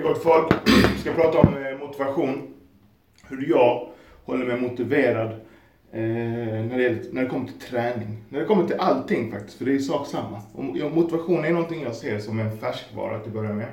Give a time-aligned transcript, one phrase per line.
[0.00, 0.52] Hej gott folk.
[0.94, 2.54] Vi ska prata om eh, motivation.
[3.28, 3.88] Hur jag
[4.24, 5.30] håller mig motiverad
[5.92, 8.24] eh, när, det, gäller- när det kommer till träning.
[8.28, 10.42] När det kommer till allting faktiskt, för det är sak samma.
[10.52, 13.68] Och motivation är någonting jag ser som en färskvara till att börja med.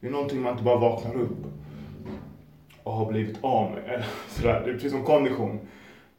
[0.00, 1.36] Det är någonting man inte bara vaknar upp
[2.82, 4.04] och har blivit av med.
[4.28, 4.62] Sådär.
[4.64, 5.60] Det är precis som kondition.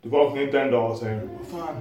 [0.02, 1.76] Du vaknar inte en dag och säger Vad fan,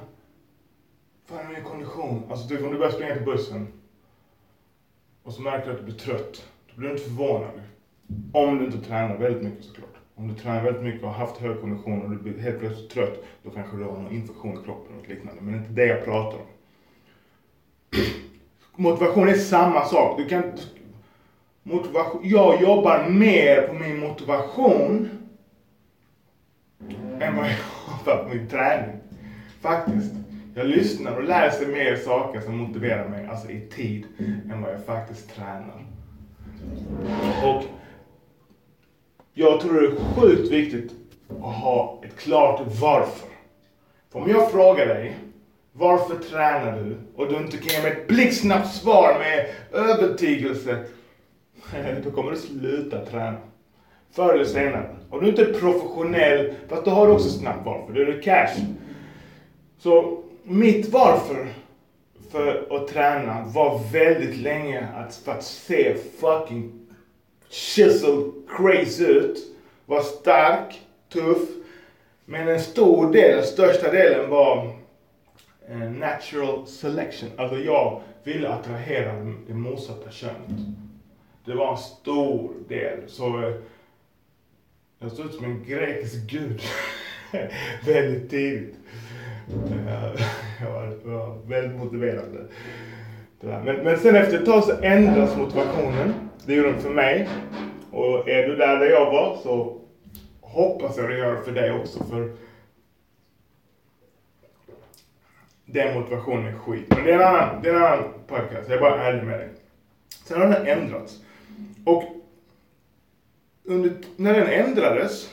[1.27, 2.23] fan är min kondition?
[2.31, 3.67] Alltså typ om du börjar springa till bussen
[5.23, 6.49] och så märker du att du blir trött.
[6.75, 7.61] Då blir du inte förvånad.
[8.33, 9.89] Om du inte tränar väldigt mycket såklart.
[10.15, 12.91] Om du tränar väldigt mycket och har haft hög kondition och du blir helt plötsligt
[12.91, 15.43] trött, då kanske du har någon infektion i kroppen och liknande.
[15.43, 16.45] Men det är inte det jag pratar om.
[18.77, 20.19] Motivation är samma sak.
[20.19, 20.53] Du kan
[21.63, 22.21] motivation.
[22.25, 25.09] Jag jobbar mer på min motivation
[27.21, 27.57] än vad jag
[27.89, 28.97] jobbar på min träning.
[29.61, 30.15] Faktiskt.
[30.55, 34.07] Jag lyssnar och lär mer saker som motiverar mig, alltså i tid,
[34.51, 35.85] än vad jag faktiskt tränar.
[37.45, 37.63] Och
[39.35, 40.93] jag tror det är sjukt viktigt
[41.29, 43.29] att ha ett klart varför.
[44.13, 45.17] För om jag frågar dig,
[45.73, 46.97] varför tränar du?
[47.17, 50.85] Och du inte kan ge mig ett blixtsnabbt svar med övertygelse,
[52.05, 53.39] då kommer du sluta träna.
[54.13, 54.97] Förr eller senare.
[55.11, 58.23] Om du inte är professionell, fast då har du också snabbt varför, då är det
[58.23, 58.57] cash.
[59.79, 61.49] Så mitt varför
[62.33, 66.73] för att träna var väldigt länge att, för att se fucking
[67.51, 69.39] chisel crazy ut.
[69.87, 70.81] Var stark,
[71.13, 71.49] tuff.
[72.25, 74.77] Men en stor del, den största delen var
[75.69, 77.31] eh, natural selection.
[77.37, 79.13] Alltså jag ville attrahera
[79.47, 80.61] det motsatta könet.
[81.45, 82.99] Det var en stor del.
[83.07, 83.55] Så eh,
[84.99, 86.61] jag såg ut som en grekisk gud.
[87.87, 88.75] väldigt tidigt.
[89.53, 90.21] Eh,
[90.63, 92.25] jag var, jag var väldigt motiverad.
[93.41, 93.63] Det där.
[93.65, 96.15] Men, men sen efter ett tag så ändras motivationen.
[96.47, 97.29] Det gjorde den för mig.
[97.91, 99.81] Och är du där där jag var så
[100.41, 102.05] hoppas jag det gör det för dig också.
[102.05, 102.33] För
[105.67, 106.87] den motivationen är skit.
[106.89, 108.69] Men det är en annan, det är en annan podcast.
[108.69, 109.49] Jag är bara ärlig med dig.
[110.25, 111.21] Sen har den ändrats.
[111.85, 112.05] Och
[113.65, 115.31] under, när den ändrades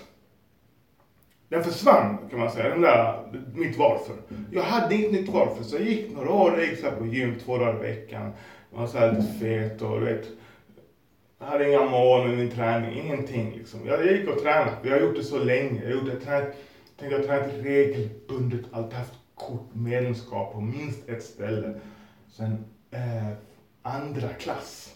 [1.49, 3.23] den försvann kan man säga, den där,
[3.53, 4.15] mitt varför.
[4.51, 7.05] Jag hade inget nytt varför så jag gick några år, jag gick så här på
[7.05, 8.31] gym två dagar i veckan.
[8.71, 10.27] Jag var så här lite fet och du vet.
[11.39, 13.79] Jag hade inga mål med min träning, ingenting liksom.
[13.85, 15.83] Jag, jag gick och tränade, jag har gjort det så länge.
[15.83, 16.55] Jag gjorde, jag tränat,
[16.99, 21.79] tänkte jag tränat regelbundet, alltid haft kort medlemskap på minst ett ställe.
[22.31, 23.29] Sen eh,
[23.81, 24.95] andra klass.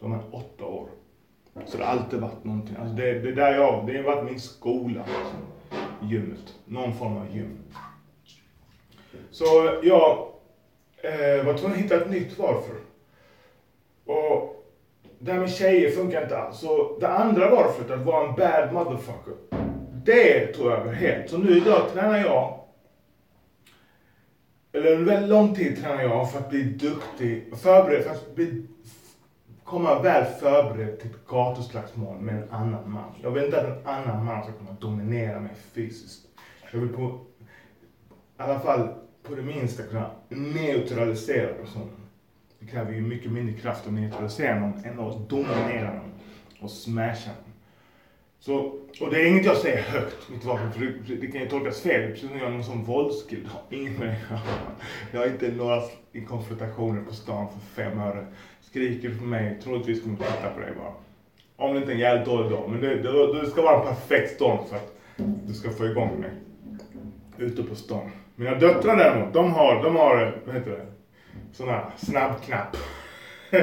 [0.00, 0.88] Då var man åtta år.
[1.66, 2.76] Så det har alltid varit någonting.
[2.76, 5.04] Alltså det, det där jag, det har varit min skola.
[5.06, 6.10] Liksom.
[6.10, 6.54] Gymmet.
[6.64, 7.58] Någon form av gym.
[9.30, 9.44] Så
[9.82, 10.28] jag
[10.96, 12.74] eh, var tvungen att hitta ett nytt varför.
[14.04, 14.64] Och
[15.18, 16.58] det här med tjejer funkar inte alls.
[16.58, 19.34] Så det andra varföret, att vara en bad motherfucker.
[20.04, 21.30] Det tog över helt.
[21.30, 22.62] Så nu idag tränar jag
[24.72, 28.66] eller under väldigt lång tid tränar jag för att bli duktig, förberedd, för att bli
[29.64, 33.14] komma väl förberedd till ett gatuslagsmål med en annan man.
[33.22, 36.26] Jag vill inte att en annan man ska kunna dominera mig fysiskt.
[36.72, 37.20] Jag vill på,
[38.38, 38.88] i alla fall
[39.22, 42.08] på det minsta kunna neutralisera personen.
[42.58, 46.12] Det kräver ju mycket mindre kraft att neutralisera någon än att dominera någon
[46.60, 47.51] och smasha någon.
[48.44, 48.54] Så,
[49.00, 51.80] och det är inget jag säger högt, mitt vapen, för det, det kan ju tolkas
[51.80, 52.10] fel.
[52.10, 53.48] Precis som jag är någon sån våldskill.
[53.70, 54.16] Ingen med
[55.12, 55.82] Jag har inte några
[56.28, 58.26] konfrontationer på stan för fem öre.
[58.60, 60.92] Skriker du på mig, troligtvis kommer jag titta på dig bara.
[61.56, 62.70] Om det inte är en jävligt dålig dag.
[62.70, 64.96] Men det, det, det ska vara en perfekt storm för att
[65.46, 66.30] du ska få igång mig.
[67.38, 68.10] Ute på stan.
[68.36, 70.86] Mina döttrar däremot, de har, de har, vad heter det?
[71.52, 72.76] Sån här snabbknapp.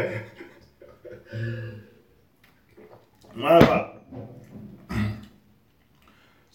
[3.33, 3.99] Men i alla fall.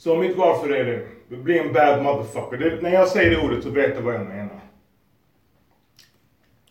[0.04, 0.84] Så mitt varför är
[1.28, 2.58] det, bli en bad motherfucker.
[2.58, 4.60] Det, när jag säger det ordet så vet du vad jag menar.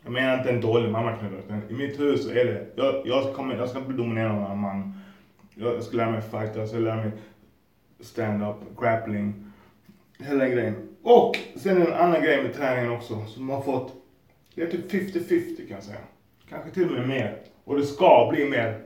[0.03, 3.55] Jag menar inte en dålig mammaknullare, i mitt huvud så är det, jag, jag, kommer,
[3.55, 5.01] jag ska inte bli någon av man.
[5.56, 7.12] Jag, jag ska lära mig fighta, jag ska lära mig
[8.00, 9.51] stand-up, grappling,
[10.19, 10.75] hela den grejen.
[11.03, 13.94] Och sen en annan grej med träningen också, som har fått,
[14.56, 15.97] det är typ 50-50 kan jag säga.
[16.50, 17.38] Kanske till och med mer.
[17.63, 18.80] Och det ska bli mer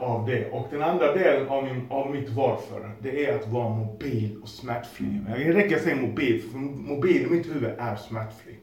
[0.00, 0.50] av det.
[0.50, 4.48] Och den andra delen av, min, av mitt varför, det är att vara mobil och
[4.48, 5.20] smärtfri.
[5.26, 8.56] Det räcker att säga mobil, för mobil i mitt huvud är smärtfri.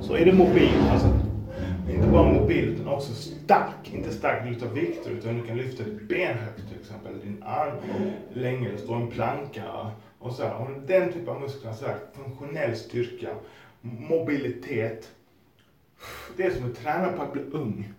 [0.00, 1.08] Så är det mobil, alltså
[1.90, 3.94] inte bara mobil utan också stark.
[3.94, 7.20] Inte stark att lyfta vikter utan du kan lyfta ditt ben högt till exempel.
[7.20, 7.72] Din arm
[8.32, 9.62] länge, det står en planka
[10.18, 10.54] och så här.
[10.54, 13.28] Och den typen av muskler, så här, funktionell styrka,
[13.80, 15.10] mobilitet.
[16.36, 17.92] Det är som att träna på att bli ung.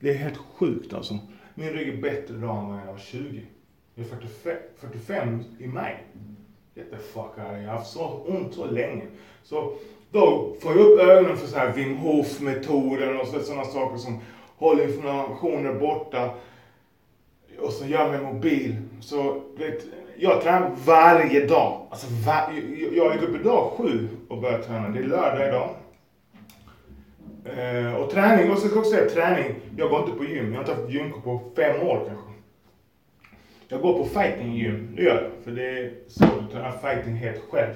[0.00, 1.18] Det är helt sjukt alltså.
[1.58, 3.42] Min rygg är bättre idag än när jag var 20.
[3.94, 6.04] Jag är 45, 45 i maj.
[6.74, 9.02] Get the fuck out of Jag har haft så ont så länge.
[9.42, 9.72] Så
[10.10, 14.20] då får jag upp ögonen för så här Wim Hof-metoden och sådana saker som
[14.56, 16.30] håller inflammationer borta
[17.60, 18.76] och så gör mig mobil.
[19.00, 19.84] Så vet,
[20.16, 21.86] jag tränar varje dag.
[21.90, 24.88] Alltså, var, jag, jag gick upp idag sju och började träna.
[24.88, 25.70] Det är lördag idag.
[27.54, 29.54] Eh, och träning, och så ska jag också säga träning.
[29.76, 30.46] Jag går inte på gym.
[30.46, 32.32] Jag har inte haft gymkort på fem år kanske.
[33.68, 35.44] Jag går på fighting gym, det gör jag.
[35.44, 37.74] För det är så du tränar fighting helt själv.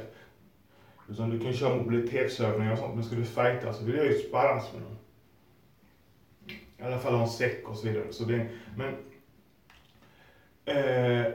[1.09, 4.19] Utan du kan köra mobilitetsövningar och sånt, men ska du fighta så vill jag ju
[4.19, 4.97] sparras med någon.
[6.79, 8.05] I alla fall ha en säck och så vidare.
[8.11, 8.47] Så det,
[8.77, 8.95] men
[10.65, 11.33] eh,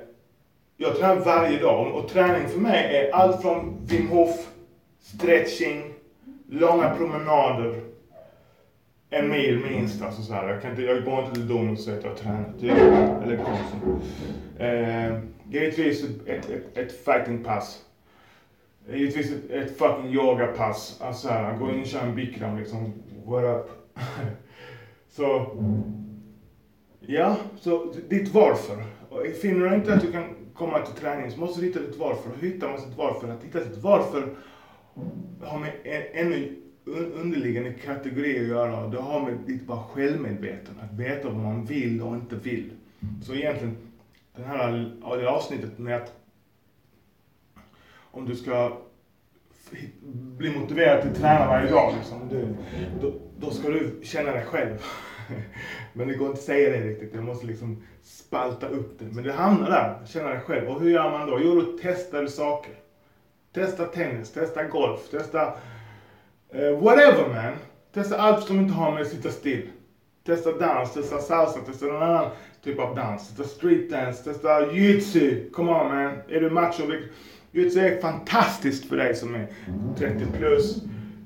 [0.77, 4.49] jag tränar varje dag och träning för mig är allt från Wim Hof,
[4.99, 5.93] stretching,
[6.49, 7.81] långa promenader,
[9.09, 10.01] en mil minst.
[10.01, 10.49] Alltså så här.
[10.49, 12.63] Jag, kan inte, jag går inte till Domus och säger att jag har tränat.
[13.23, 14.01] Eller Konsum.
[14.57, 15.19] Eh,
[15.49, 17.81] givetvis ett, ett, ett fightingpass.
[18.89, 21.01] Givetvis ett, ett fucking yogapass.
[21.01, 22.93] Alltså här, gå in och köra en bikram liksom.
[23.25, 23.69] What up?
[25.09, 25.45] så,
[26.99, 28.83] ja, så ditt varför.
[29.41, 32.29] Finner du inte att du kan komma till träning så måste du hitta ditt varför.
[32.39, 33.29] Hur hittar man sitt varför?
[33.29, 34.35] Att hitta sitt varför
[35.41, 35.71] har med
[36.13, 36.55] ännu
[36.85, 38.87] underliggande kategori att göra.
[38.87, 40.81] Det har med lite bara självmedvetande.
[40.81, 42.71] Att veta vad man vill och inte vill.
[43.23, 43.77] Så egentligen,
[44.35, 46.13] det här det avsnittet med att
[48.11, 48.77] om du ska
[50.37, 52.55] bli motiverad till att träna varje dag, liksom, du,
[53.01, 54.77] då, då ska du känna dig själv.
[55.93, 57.13] Men det går inte att säga det riktigt.
[57.13, 59.05] Jag måste liksom spalta upp det.
[59.05, 60.69] Men det hamnar där, känna dig själv.
[60.69, 61.39] Och hur gör man då?
[61.43, 62.73] Jo, då testar du saker.
[63.53, 65.53] Testa tennis, testa golf, testa
[66.53, 67.53] uh, whatever man.
[67.93, 69.69] Testa allt som inte har med att sitta still.
[70.25, 72.31] Testa dans, testa salsa, testa någon annan
[72.63, 73.27] typ av dans.
[73.27, 75.49] Testa street dance, testa jujutsu.
[75.53, 76.13] Come on man.
[76.29, 76.83] Är du macho?
[77.51, 79.47] Jujutsu är fantastiskt för dig som är
[79.97, 80.81] 30 plus.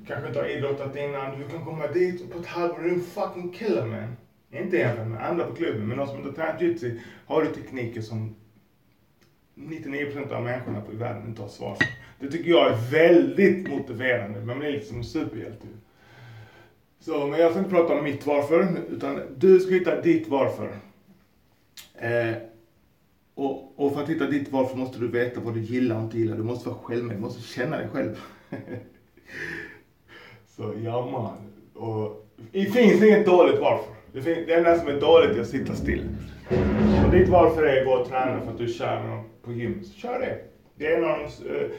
[0.06, 1.38] Kanske inte har idrottat innan.
[1.38, 2.78] Du kan komma dit på ett halvår.
[2.82, 4.16] Du är en fucking killer man.
[4.52, 7.48] Inte jämfört med andra på klubben, men de som inte har tränat jujutsu har du
[7.48, 8.34] tekniker som
[9.60, 11.86] 99% av människorna på världen inte har svar för.
[12.20, 14.40] Det tycker jag är väldigt motiverande.
[14.40, 15.66] Man blir liksom en superhjälte.
[17.00, 20.70] Så, men jag ska inte prata om mitt varför, utan du ska hitta ditt varför.
[21.94, 22.34] Eh,
[23.34, 26.18] och, och, för att hitta ditt varför måste du veta vad du gillar och inte
[26.18, 26.36] gillar.
[26.36, 28.20] Du måste vara självmedveten, du måste känna dig själv.
[30.56, 31.36] Så ja man.
[31.84, 33.94] Och, det finns inget dåligt varför.
[34.12, 36.08] Det, finns, det enda som är dåligt är att sitta still.
[37.04, 39.84] Och ditt varför är att gå och träna för att du kör någon på gym.
[39.84, 40.38] Så kör det.
[40.74, 41.70] Det är en av de eh,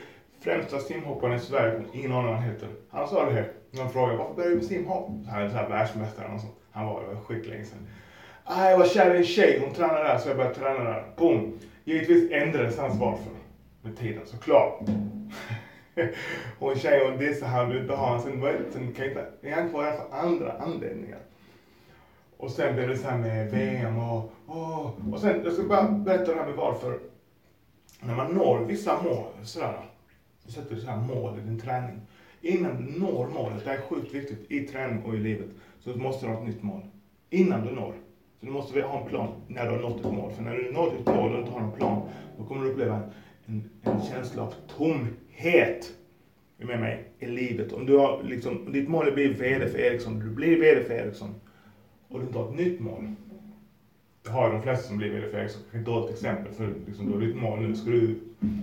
[0.41, 2.69] främsta simhopparna i Sverige, ingen aning vad han heter.
[2.89, 3.49] Han sa det här.
[3.71, 5.09] Någon frågade varför började du med simhopp?
[5.29, 6.53] Han är så här världsmästare och sånt.
[6.71, 7.87] Han var det skitlänge sedan.
[8.43, 11.03] Ah, jag var kär i en tjej, hon tränade där så jag började träna där.
[11.17, 11.59] Boom!
[11.83, 13.31] Givetvis ändrades hans varför
[13.81, 14.79] med tiden såklart.
[16.59, 18.21] och en tjej hon dissade han vill inte ha honom.
[18.21, 21.19] Sen, sen kan inte, är han kvar för andra anledningar.
[22.41, 25.91] Och sen blev det så här med VM och, och, och sen, jag ska bara
[25.91, 26.99] berätta det här med varför.
[27.99, 29.73] När man når vissa mål, sådär,
[30.45, 32.01] du sätter så här mål i din träning.
[32.41, 35.47] Innan du når målet, det här är sjukt viktigt i träning och i livet,
[35.79, 36.81] så måste du ha ett nytt mål.
[37.29, 37.93] Innan du når.
[38.39, 40.31] Så du måste ha en plan när du har nått ett mål.
[40.31, 42.01] För när du nått ett mål och inte har en plan,
[42.37, 42.99] då kommer du uppleva
[43.45, 45.93] en, en känsla av tomhet
[46.59, 47.73] är med mig i livet.
[47.73, 50.83] Om du har liksom, ditt mål är att bli VD för Ericsson, du blir VD
[50.83, 51.35] för Ericsson
[52.11, 53.07] och du inte har ett nytt mål.
[54.23, 57.11] Det har de flesta som blir VD för kanske ett dåligt exempel för liksom, du
[57.13, 58.19] har ditt mål, nu ska du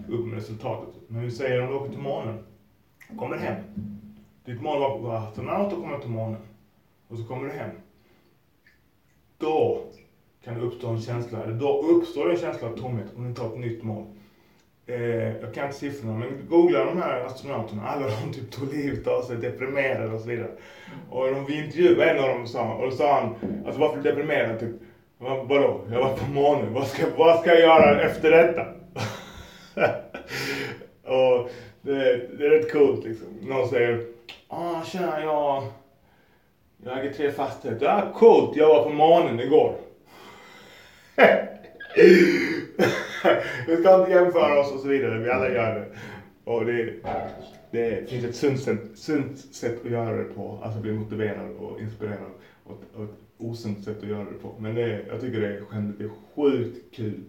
[0.09, 0.95] upp med resultatet.
[1.07, 2.39] Men vi säger om du åker till månen,
[3.19, 3.57] kommer hem.
[4.45, 6.41] Ditt mål var att astronaut och komma till månen.
[7.09, 7.71] Och så kommer du hem.
[9.39, 9.79] Då
[10.45, 13.43] kan det uppstå en känsla, eller då uppstår en känsla av tomhet om du inte
[13.43, 14.05] har ett nytt mål
[14.89, 19.07] eh, jag kan inte siffrorna, men googla de här astronauterna, alla de typ tog livet
[19.07, 20.51] av sig, deprimerade och så vidare.
[21.11, 23.35] Och de, vi intervjuade en av dem sa, och då sa han,
[23.67, 24.75] alltså varför deprimerad typ?
[25.19, 25.81] Vadå?
[25.93, 28.63] Jag var på månen, vad ska, vad ska jag göra efter detta?
[31.13, 33.27] och det, det, är rätt coolt liksom.
[33.43, 34.05] Någon säger,
[34.49, 35.63] ah tjena jag,
[36.85, 37.87] jag äger tre fastigheter.
[37.87, 39.75] Ja coolt, jag var på månen igår.
[43.67, 45.87] vi ska inte jämföra oss och så vidare, vi alla gör det.
[46.51, 46.93] Och det,
[47.71, 51.81] det finns ett sunt sätt, sunt sätt att göra det på, alltså bli motiverad och
[51.81, 52.31] inspirerad.
[52.65, 54.55] Och, och ett osunt sätt att göra det på.
[54.59, 57.25] Men det, jag tycker det är, det är sjukt kul.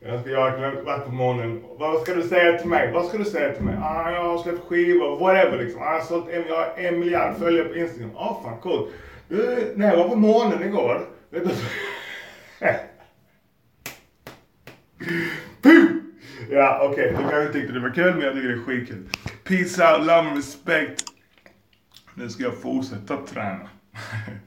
[0.00, 1.62] Jag ska göra varit på månen.
[1.78, 2.92] Vad ska du säga till mig?
[2.92, 3.76] Vad ska du säga till mig?
[3.82, 5.82] Ah, jag har släppt skivor, whatever liksom.
[5.82, 8.10] Ah, jag har sålt en, jag har en miljard följare på Instagram.
[8.16, 8.88] Ah, fan coolt.
[9.28, 11.08] Du, när jag var på månen igår.
[11.30, 11.50] Vet du?
[15.62, 15.86] Puh!
[16.50, 17.10] Ja, okej.
[17.12, 17.24] Okay.
[17.24, 19.08] Du kanske tyckte det var kul, men jag tycker det är skitkul.
[19.44, 21.04] Peace out, love and respect.
[22.14, 23.68] Nu ska jag fortsätta träna.